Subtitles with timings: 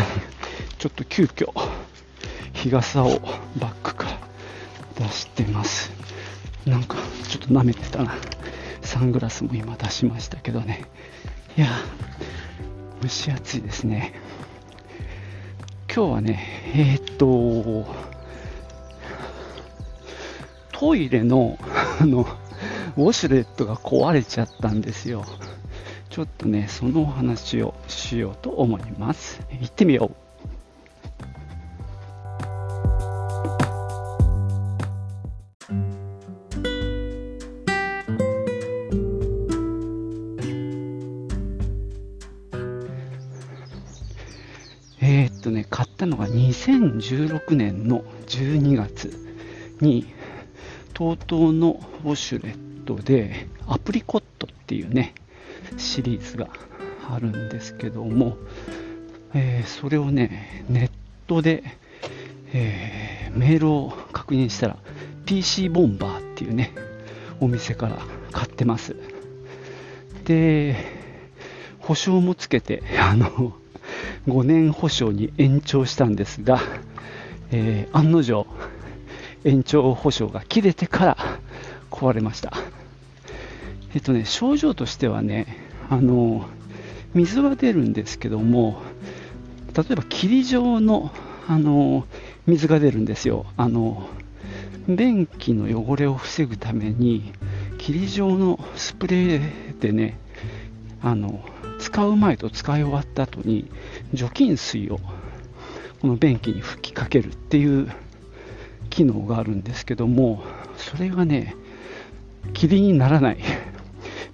[0.78, 1.52] ちょっと急遽、
[2.52, 3.20] 日傘を
[3.58, 5.90] バッグから出してます。
[6.66, 6.96] なんか、
[7.28, 8.14] ちょっと舐めてたな。
[8.82, 10.84] サングラスも今出しましたけどね。
[11.56, 11.68] いや、
[13.02, 14.14] 蒸し暑いですね。
[15.94, 17.86] 今日はね、えー、っと、
[20.72, 21.58] トイレの、
[22.00, 22.26] あの、
[22.96, 25.24] ウォシュレットが壊れちゃったんですよ。
[26.16, 29.38] ちょっとね、そのお話をしようと思います。
[29.60, 30.16] 行ってみよう。
[45.02, 49.12] えーっとね、買ったのが2016年の12月
[49.82, 50.06] に、
[50.94, 55.12] TOTO のウォシュレットで、アプリコットっていうね、
[55.76, 56.48] シリーズが
[57.08, 58.36] あるんですけども、
[59.34, 60.90] えーそれをね、ネッ
[61.26, 61.62] トで、
[62.52, 64.76] えーメールを確認したら、
[65.26, 66.72] PC ボンバーっていうね、
[67.40, 67.98] お店から
[68.32, 68.96] 買ってます。
[70.24, 70.76] で、
[71.80, 73.52] 保証もつけて、あの、
[74.26, 76.60] 5年保証に延長したんですが、
[77.52, 78.46] えー案の定、
[79.44, 81.16] 延長保証が切れてから
[81.90, 82.52] 壊れました。
[83.96, 85.56] えっとね、症状としてはね、
[85.88, 86.46] あの、
[87.14, 88.82] 水は出るんですけども、
[89.74, 91.10] 例えば霧状の、
[91.48, 92.06] あの、
[92.46, 93.46] 水が出るんですよ。
[93.56, 94.06] あの、
[94.86, 97.32] 便器の汚れを防ぐために、
[97.78, 100.18] 霧状のスプレーでね、
[101.00, 101.42] あの、
[101.78, 103.66] 使う前と使い終わった後に、
[104.12, 105.00] 除菌水を
[106.02, 107.90] この便器に吹きかけるっていう
[108.90, 110.44] 機能があるんですけども、
[110.76, 111.56] それがね、
[112.52, 113.38] 霧にならない。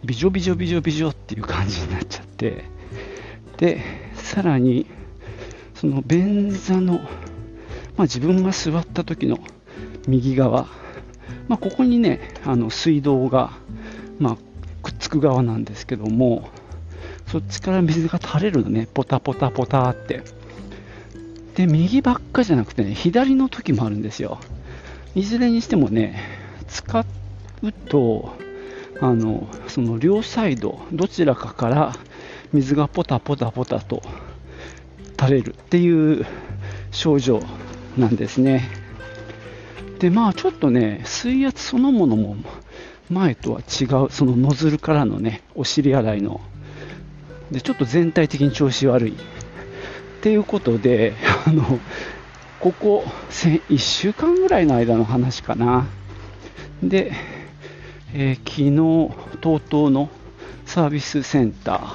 [0.05, 2.65] ビジョビジョビジョビジョっていう感じになっちゃって、
[3.57, 3.83] で、
[4.15, 4.87] さらに、
[5.75, 9.39] その便座の、まあ、自分が座った時の
[10.09, 10.67] 右側、
[11.49, 13.53] まあ、ここにね、あの水道が、
[14.19, 14.37] まあ、
[14.83, 16.49] くっつく側なんですけども、
[17.27, 20.23] そっちから水が垂れるのね、ポタポタポタって。
[21.55, 24.39] で、右ばっかじゃなくてね、左の時もあるんですよ。
[25.15, 26.21] いずれにしてもね、
[26.69, 27.01] 使
[27.63, 28.35] うと、
[29.03, 31.93] あの、その両サイド、どちらかから
[32.53, 34.01] 水がポタポタポタと
[35.19, 36.25] 垂れるっていう
[36.93, 37.43] 症状
[37.99, 38.71] なんですね。
[39.99, 42.37] で、まあちょっとね、水圧そのものも
[43.11, 46.41] 前とは違う、そのノズルからのね、お尻洗いの
[47.51, 49.13] でちょっと全体的に調子悪い。
[49.13, 49.15] っ
[50.23, 51.15] ていうことで、
[51.45, 51.81] あの
[52.61, 55.89] ここ1週間ぐらいの間の話かな。
[56.81, 57.13] で、
[58.15, 58.71] えー昨日、
[59.41, 60.11] TOTO の
[60.67, 61.95] サービスセンター、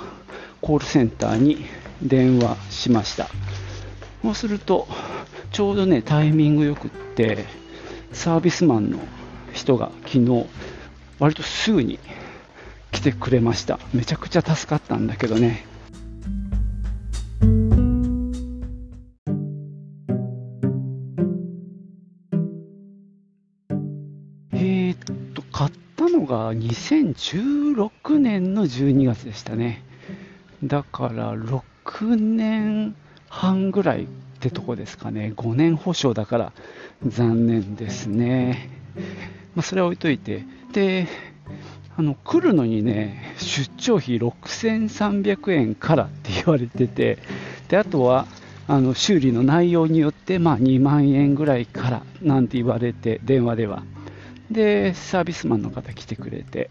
[0.61, 1.63] コールセンターに
[2.01, 3.29] 電話しました。
[4.23, 4.87] そうすると、
[5.51, 7.45] ちょうどね、タイミングよくって、
[8.13, 8.97] サービスマンの
[9.53, 10.47] 人が昨日、
[11.19, 11.99] 割とすぐに
[12.91, 13.79] 来てくれました。
[13.93, 15.67] めちゃくちゃ助かったんだけどね。
[26.09, 29.83] のが2016年の12月でしたね。
[30.63, 32.95] だから6年
[33.29, 34.07] 半ぐらいっ
[34.39, 35.33] てとこですかね。
[35.35, 36.53] 5年保証だから
[37.05, 38.69] 残念ですね。
[39.55, 40.45] まあ、それは置いといて。
[40.73, 41.07] で、
[41.97, 47.17] あの来るのにね、出張費6300円からって言われてて、
[47.69, 48.27] であとは
[48.67, 53.83] あの修理の内容によって、まあ、2万円ぐらいからなんて言われて、電話では。
[54.51, 56.69] で、サービスマンの方来てくれて、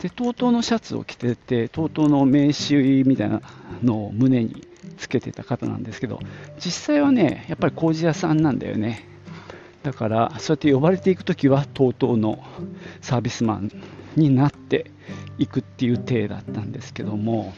[0.00, 3.40] で、TOTO のシャツを着てて、TOTO の名刺みたいな
[3.82, 4.66] のを胸に
[4.96, 6.20] つけてた方なんですけど、
[6.58, 9.04] 実際はね、やっぱり工事屋さんなんだよね。
[9.82, 12.42] だから、そうやって呼ばれていくときは TOTO の
[13.00, 13.70] サービスマン
[14.16, 14.90] になって
[15.38, 17.54] いくっていう体だったんですけども、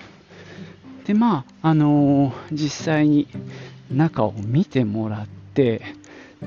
[1.07, 3.27] で、まあ、あのー実際に
[3.91, 5.83] 中を見てもらって、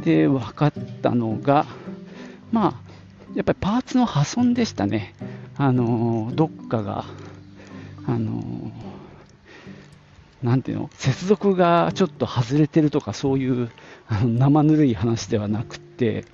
[0.04, 1.66] で、分かったのが、
[2.54, 2.74] まあ、
[3.36, 5.16] やっぱりパーツの破損でしたね。
[5.58, 7.04] あのどっかが、
[8.08, 8.72] あのー
[10.44, 13.72] なんていうの、接続がちょっと外れてるとか、そういう
[14.08, 16.26] あの生ぬるい話ではなくて、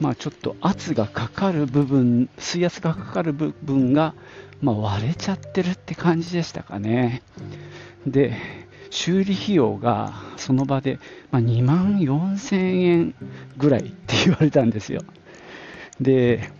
[0.00, 4.14] まあ、ちょっと圧がかかる部分、水圧がかかる部分が、
[4.62, 7.22] まあ、割れちゃってるって感じでしたかね。
[8.06, 8.34] で、
[8.88, 10.98] 修理費用がその場で、
[11.30, 13.14] まあ、2万4000円
[13.58, 15.02] ぐらいって言われたんですよ。
[16.00, 16.50] で、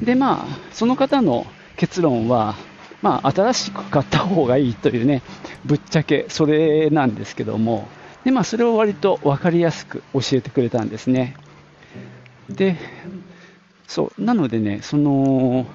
[0.00, 1.46] で、まあ、その方の
[1.76, 2.54] 結論は、
[3.02, 5.22] まあ、新しく買った方がいいというね、
[5.66, 7.86] ぶっちゃけそれなんですけども、
[8.24, 11.36] で、まあ、それを割と分かりやすく教えてくれたんですね。
[12.48, 12.78] で、
[13.86, 15.66] そう、なのでね、その、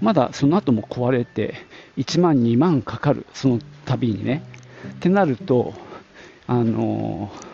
[0.00, 1.54] まだその後も壊れて、
[1.96, 4.42] 1万、2万かかる、その度にね。
[4.94, 5.74] ってなると、
[6.48, 7.51] あのー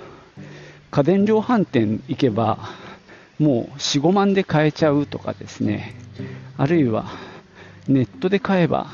[0.98, 2.58] 家電量販店行けば、
[3.38, 5.94] もう4、5万で買えちゃうとかですね、
[6.56, 7.04] あるいは
[7.86, 8.88] ネットで買えば、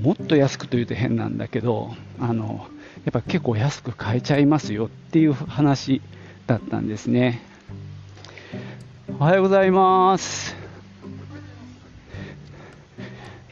[0.00, 2.68] もっと安くというと変なんだけど、あの
[3.04, 6.00] やっぱ結構安く買えちゃいますよっていう話
[6.46, 7.42] だったんですね。
[9.18, 10.54] おはようございます。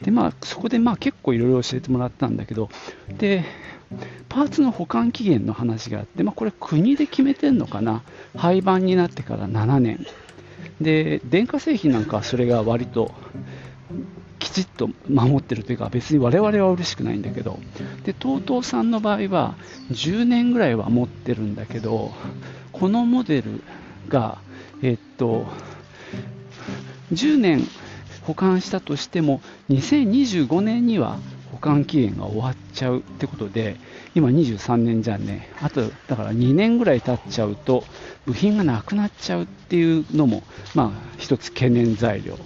[0.01, 2.69] で、まあ、そこでまあ結構いろいろ教えてもらったんだけど、
[3.17, 3.43] で、
[4.29, 8.01] パーツの保管期限の話があって、まあ、これ国で決めてるのかな、
[8.35, 10.05] 廃盤になってから7年。
[10.81, 13.11] で、電化製品なんかはそれが割と
[14.39, 17.59] きちっと守ってるというか、別に我々は嬉しくないんだけど、
[18.03, 19.55] で、TOTO さんの場合は
[19.91, 22.11] 10年ぐらいは持ってるんだけど、
[22.71, 23.63] このモデル
[24.09, 24.39] が、
[24.81, 25.45] えっと、
[27.13, 27.61] 10年
[28.23, 31.19] 保管したとしても、2025年には
[31.63, 33.77] 管期限が終わっちゃうってことで、
[34.15, 37.85] 今23年じゃんね、あとだから2年ぐらい経っちゃうと、
[38.25, 40.43] 部品がなくなっちゃうっていうのも、
[40.75, 42.37] まあ、一つ懸念材料。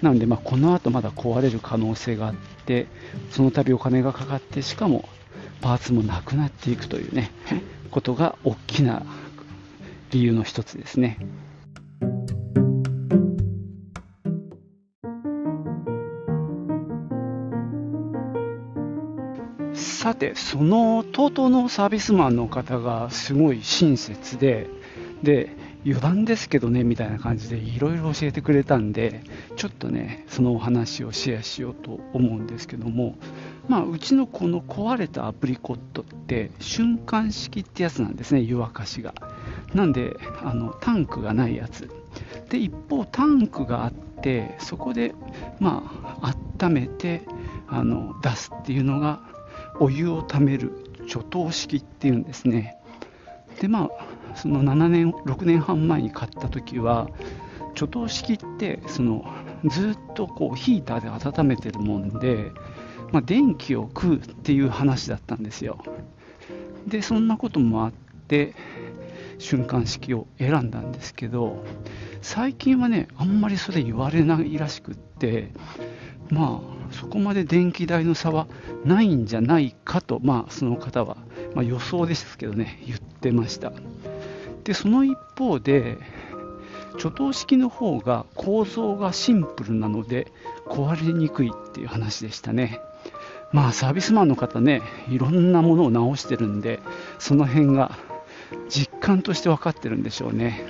[0.00, 2.86] なので、まあ、この後まだ壊れる可能性があって、
[3.30, 5.08] その度お金がかかって、しかも
[5.60, 7.32] パーツもなくなっていくというね、
[7.90, 9.02] ことが大きな
[10.12, 11.18] 理由の一つですね。
[20.12, 24.68] さて、その TOTO のサービスマンの方がすごい親切で、
[25.22, 25.56] で、
[25.86, 29.22] 余談ですけどね、みたいな感じでいろいろ教えてくれたんで、
[29.56, 33.16] ちょっとね、そのお話をシェアしようと思うんですけども、
[33.68, 39.14] まあ、うちのこの壊れたアプリコットって瞬間式ってやつなんですね、湯沸かしが。
[39.72, 41.88] なんで、あのタンクがないやつ。
[42.50, 45.14] で、一方、タンクがあって、そこで、
[45.58, 47.22] まあ、温めて
[47.66, 49.31] あの出すっていうのが
[49.82, 50.70] お湯をためる
[51.08, 52.76] 貯湯式っていうんですね。
[53.60, 53.90] でま
[54.32, 57.08] あその7年6年半前に買った時は
[57.74, 59.24] 貯湯式ってその
[59.66, 62.52] ずっとこうヒーターで温めてるもんで、
[63.10, 65.82] まあ、電気を食うっていう話だったんですよ。
[66.86, 67.92] でそんなこともあっ
[68.28, 68.54] て
[69.38, 71.64] 瞬間式を選んだんですけど
[72.20, 75.50] 最近はねあんまりそれ言われないらしくって
[76.32, 78.46] まあそこまで電気代の差は
[78.84, 81.16] ないんじゃないかと、まあ、その方は、
[81.54, 83.72] まあ、予想ですけどね、言ってました。
[84.64, 85.98] で、その一方で、
[86.98, 90.30] 貯湯式の方が構造がシンプルなので
[90.66, 92.80] 壊れにくいっていう話でしたね。
[93.50, 96.80] まあサービスマンの方ね、いろんなものを直してるんで、
[97.18, 97.98] その辺が
[98.68, 100.64] 実感として分かってるんでしょうね。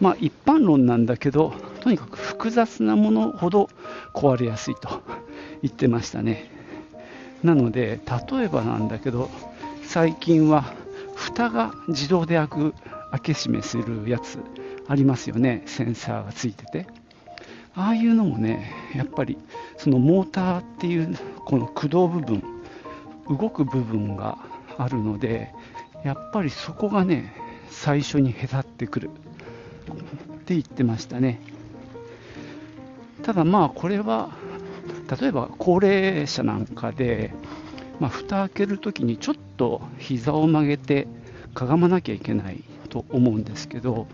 [0.00, 1.52] まあ一般論なんだけど、
[1.82, 3.68] とにかく複雑なものほど
[4.14, 5.02] 壊れやすいと
[5.62, 6.50] 言ってましたね。
[7.42, 9.30] なので、例えばなんだけど、
[9.84, 10.74] 最近は
[11.14, 12.74] 蓋が自動で開く、
[13.10, 14.38] 開け閉めするやつ
[14.86, 16.86] ありますよね、センサーがついてて。
[17.74, 19.36] ああいうのもね、やっぱり
[19.76, 22.42] そのモーターっていうこの駆動部分
[23.28, 24.38] 動く部分が
[24.78, 25.52] あるので
[26.04, 27.34] やっぱりそこがね
[27.70, 29.10] 最初にへたってくるっ
[30.44, 31.40] て言ってましたね
[33.22, 34.30] ただまあこれは
[35.20, 37.32] 例えば高齢者なんかで、
[38.00, 41.06] まあ、蓋開けるときにちょっと膝を曲げて
[41.54, 44.06] かがまなきゃいけないと思うんですけど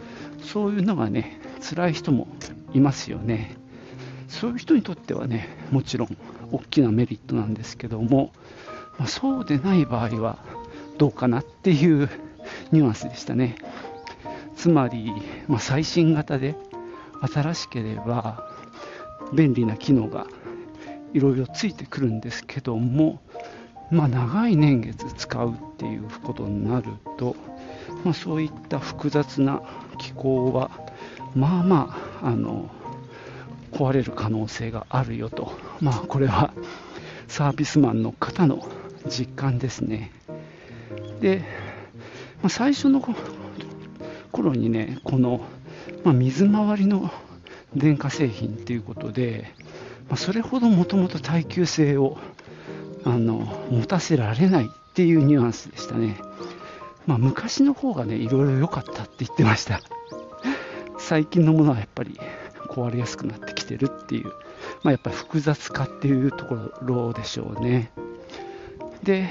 [0.42, 2.28] そういうのがね辛い人も
[2.72, 3.56] いますよね。
[4.28, 6.16] そういう人にとってはねもちろん
[6.52, 8.32] 大きなメリットなんですけども、
[8.98, 10.38] まあ、そうでない場合は
[10.98, 12.10] どうかなっていう
[12.72, 13.56] ニュアンスでしたね。
[14.56, 15.12] つまり、
[15.46, 16.56] まあ、最新型で
[17.32, 18.57] 新しければ
[19.32, 20.26] 便利な機能が
[21.12, 23.20] いろいろついてくるんですけども、
[23.90, 27.36] まあ、長い年月使うっていうことになると、
[28.04, 29.62] まあ、そういった複雑な
[29.98, 30.70] 機構は
[31.34, 32.70] まあまああの
[33.72, 36.52] 壊れる可能性があるよと、まあ、これは
[37.26, 38.66] サービスマンの方の
[39.06, 40.10] 実感ですね。
[41.20, 41.44] で、
[42.42, 43.02] まあ、最初の
[44.32, 45.42] 頃にね、この、
[46.04, 47.10] まあ、水回りの
[47.74, 49.52] 電化製品っていうことで、
[50.08, 52.18] まあ、それほどもともと耐久性を
[53.04, 56.16] あの持たせられないっていうニュアンスでしたね。
[57.06, 59.80] まあ、昔の方がね、いろいろ良かったって言ってました。
[60.98, 62.18] 最近のものはやっぱり
[62.68, 64.26] 壊れやすくなってきてるっていう、
[64.82, 67.90] まあ、やっぱり複雑化っていうところでしょうね。
[69.02, 69.30] で、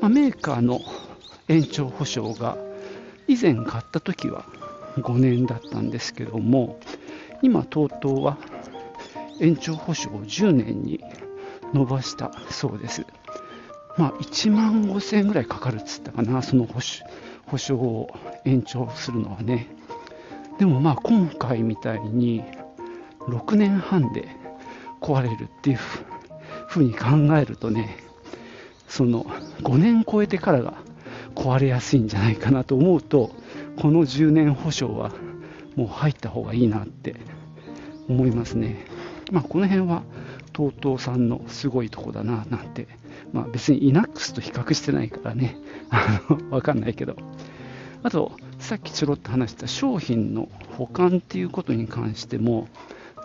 [0.00, 0.80] まあ、メーカーの
[1.48, 2.58] 延長保証が
[3.26, 4.44] 以前買った時は
[5.02, 6.78] 5年だったんですけども
[7.42, 8.38] 今 TOTO は
[9.40, 11.02] 延長保証を10年に
[11.72, 13.04] 伸ばしたそうです。
[13.96, 16.80] まあ1万5000円ぐらいかかるっつったかなその保
[17.46, 18.10] 保証を
[18.44, 19.68] 延長するのはね。
[20.58, 22.42] でもまあ今回みたいに
[23.28, 24.28] 6年半で
[25.00, 25.78] 壊れるっていう
[26.66, 27.96] ふうに考えるとね
[28.88, 29.24] その
[29.62, 30.74] 5年超えてからが
[31.34, 33.30] 壊れやすいんじゃないかなと思うと
[33.80, 35.12] この10年保証は
[35.76, 37.14] もう入った方がいいなって
[38.08, 38.84] 思いますね。
[39.30, 40.02] まあ、この辺は
[40.52, 42.88] TOTO さんのすごいとこだななんて、
[43.32, 45.56] まあ、別に INAX と比較してないからね、
[45.90, 47.16] あのわかんないけど。
[48.02, 52.66] あと、さっきちょろっと話した商品の保管っていうことに関しても、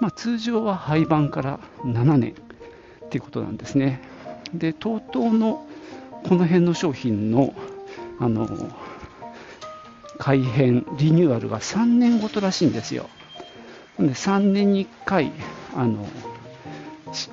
[0.02, 2.36] まあ、通常は廃盤から7年
[3.06, 4.02] っていうことなんですね。
[4.54, 5.66] で、TOTO の
[6.24, 7.56] この辺の商品の
[8.20, 8.48] あの
[10.18, 13.10] 改変、リニューアルが3年ごとらしいんですよ。
[14.00, 15.32] で3年に1回
[15.76, 16.08] あの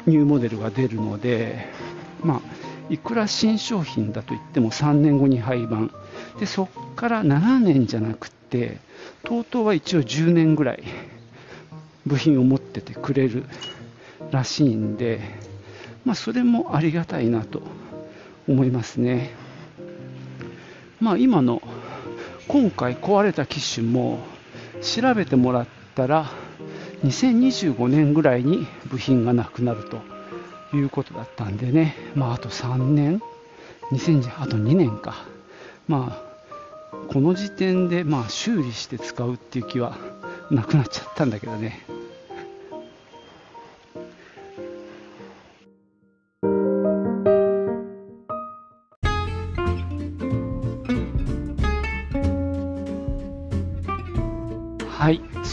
[0.06, 1.68] ニューモデルが出るので、
[2.22, 2.40] まあ、
[2.90, 5.90] いくら新商品だといっても3年後に廃盤
[6.38, 8.78] でそこから7年じゃなくて
[9.24, 10.82] TOTO は一応10年ぐらい
[12.06, 13.44] 部品を持っててくれる
[14.30, 15.20] らしいんで、
[16.04, 17.62] まあ、それもありがたいなと
[18.48, 19.30] 思いますね。
[21.00, 21.62] まあ、今の
[22.50, 24.18] 今回壊れた機種も
[24.82, 26.32] 調べてもらったら
[27.04, 33.22] 2025年ぐらいに部品がなくなるということだったんでね、まあ、あと3年、
[33.92, 35.14] 2000あと2年か、
[35.86, 36.24] ま
[36.92, 39.96] あ、この時点でまあ修理して使うっていう気は
[40.50, 41.86] なくなっちゃったんだけどね。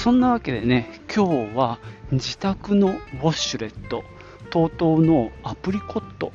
[0.07, 1.79] そんなわけでね、今日は
[2.13, 4.05] 自宅のウォッシュレット、
[4.51, 6.31] TOTO のアプリコット、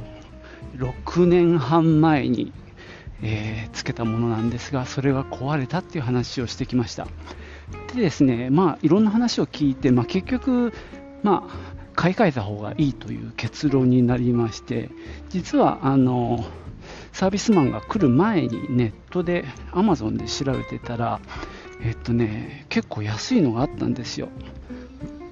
[0.76, 2.52] 6年半前に、
[3.22, 7.08] えー、つけたものなんですが、それが壊れたっていう話をしてきました。
[7.94, 10.74] でですね、まあ、いろんな話を聞いて、まあ、結局、
[11.22, 11.56] まあ、
[11.94, 14.90] 買い替えた方がいいという結論になりまして、
[15.30, 16.44] 実はあの
[17.14, 21.20] サービスマンが来る前にネットで Amazon で調べてたら、
[21.84, 24.28] えっとね、結構安いのがあったんですよ。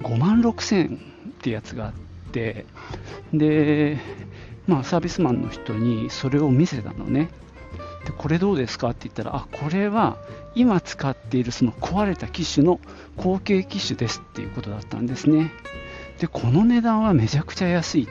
[0.03, 0.99] 5万6000っ
[1.41, 1.93] てやつがあっ
[2.31, 2.65] て、
[3.33, 3.97] で、
[4.67, 7.29] まあ、サービスマンの人にそれを見せたのね。
[8.05, 10.17] で、これどうですかって言ったら、あ、これは
[10.55, 12.79] 今使っているその壊れた機種の
[13.15, 15.51] 後継機種ですっていうことだったんですね。
[16.19, 18.07] で、この値段はめちゃくちゃ安い。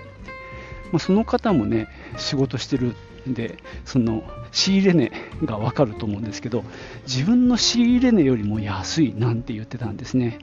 [0.93, 4.23] まあ、その方もね、仕事してるでその
[4.53, 5.13] 仕入れ値
[5.45, 6.65] が分かると思うんですけど
[7.07, 10.39] 自分の仕入れ値よりも安いなんて言ってたんですね。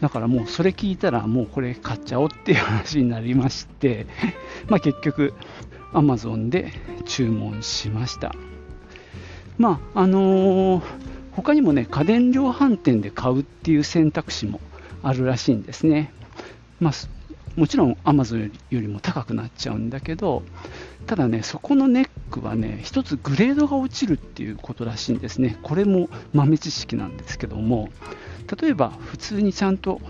[0.00, 4.06] だからもうそれ聞いたらもうこれ買っちゃおうっていう話になりまして
[4.68, 5.32] まあ結局
[5.92, 6.72] Amazon で
[7.06, 8.34] 注文しました。
[9.56, 10.82] まああのー、
[11.32, 14.60] 他にもね家電量販店で買うっていう選択肢も
[15.02, 16.12] あるらしいんですね。
[16.80, 16.92] まあ
[17.56, 20.42] もちろん Amazon よりも高くなっちゃうんだけど、
[21.06, 25.56] ただね、そこのネックはね、一つグレードが落ちるっていうことらしいんですね。
[25.62, 27.90] これも豆知識なんですけども、
[28.60, 30.00] 例えば普通にちゃんと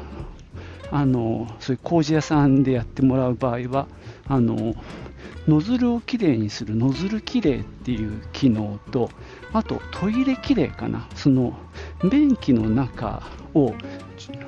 [0.91, 3.89] あのそういう工事屋さんでやってもらう場合は、
[4.27, 4.75] あの
[5.47, 9.11] ノズルをきれいにするノズルきれいっていう機能と、
[9.53, 11.55] あとトイレきれいかな、その
[12.11, 13.75] 便器の中を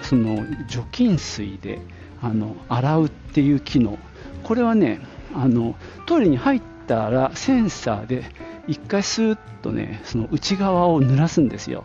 [0.00, 1.80] その除菌水で
[2.22, 3.98] あの洗うっていう機能、
[4.42, 5.00] これはね、
[5.34, 5.74] あの
[6.06, 8.24] トイレに入ったらセンサーで
[8.68, 11.84] 1回スーッとね、その内側を濡らすんですよ。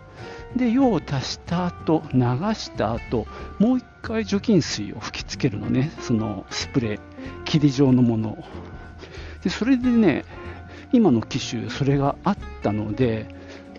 [0.56, 2.20] で、用を足した後、流
[2.56, 3.28] した後、
[3.60, 7.00] もう1回除菌水を吹きつけるのね、そのスプレー、
[7.46, 8.44] 霧状のもの。
[9.44, 10.26] でそれでね、
[10.92, 13.28] 今の機種、それがあったので、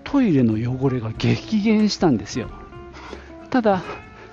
[0.04, 2.50] トイレの汚れが激減したんですよ。
[3.50, 3.82] ただ、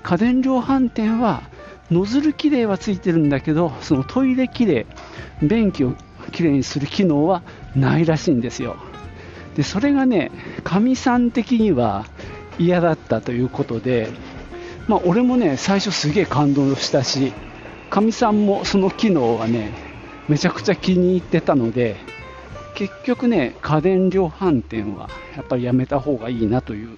[0.02, 1.42] 家電量販店は、
[1.90, 4.86] ノズルきれいはついてるんだけど、そのトイレきれ
[5.42, 5.94] い、便器を
[6.30, 7.42] きれいにする機能は
[7.74, 8.76] ないらしいんですよ。
[9.56, 10.30] で、それがね、
[10.64, 12.06] かみさん的には
[12.58, 14.08] 嫌だったということで、
[14.88, 17.32] まあ、俺もね、最初すげえ感動したし、
[17.90, 19.72] かみさんもその機能はね、
[20.28, 21.96] めちゃくちゃ気に入ってたので、
[22.74, 26.96] 結局ね、家電量販店はやっぱりやめた方がいいなという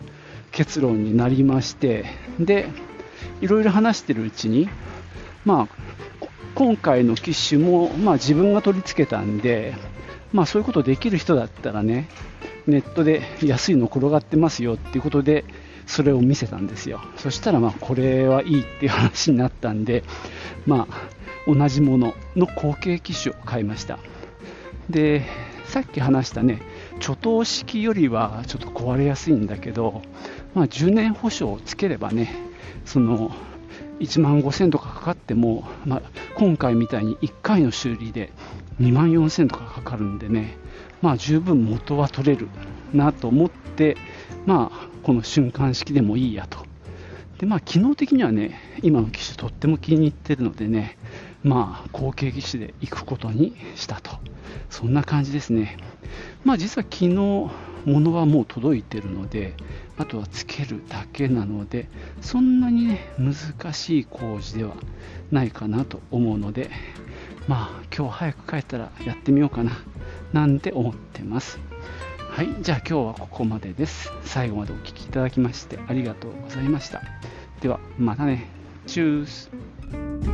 [0.53, 2.05] 結論になりまして、
[2.39, 2.69] で、
[3.41, 4.69] いろいろ話してるうちに、
[5.45, 5.82] まあ、
[6.55, 9.75] 今回の機種も、まあ、自分が取り付けたんで、
[10.33, 12.09] まあ、そういうことできる人だったらね、
[12.67, 15.45] ネットで安いの転がってますよっていうことで、
[15.87, 17.01] それを見せたんですよ。
[17.17, 20.05] そしたら、まあ、これはいいっていう話になったんで、
[20.67, 23.99] まあ、同じものの後継機種を買いました。
[24.91, 25.25] で、
[25.65, 26.61] さっき話したね、
[27.01, 30.03] 貯湯式よりはちょっと壊れやすいんだけど、
[30.55, 32.35] まあ、10年保証をつければね、
[32.85, 33.33] その
[34.01, 36.03] 1万5000とかかかっても、まあ、
[36.37, 38.33] 今回みたいに1回の修理で
[38.81, 40.57] 2万4000とかかかるんでね、
[41.01, 42.49] まあ、十分元は取れる
[42.93, 43.97] なと思って、
[44.47, 46.65] まあ、この瞬間式でもいいやと。
[47.39, 50.97] で、まあ、機能的にはね、今の機種とっても気に入ってるのでね、
[51.43, 54.13] まあ、後継機種で行くことにしたと。
[54.71, 55.77] そんな感じですね。
[56.45, 57.51] まあ、実は昨日、
[57.85, 59.55] 物はもう届いてるので、
[59.99, 61.89] あとはつけるだけなので、
[62.21, 64.75] そんなにね、難しい工事では
[65.31, 66.71] ないかなと思うので、
[67.49, 69.73] まあ、今日早く帰ったらやってみようかな、
[70.33, 71.59] なんて思ってます。
[72.19, 74.11] はい、じゃあ今日はここまでです。
[74.25, 77.03] 最後までお聴きいただきましてありがとうございました。
[77.61, 78.49] では、またね。
[78.87, 80.32] チュース。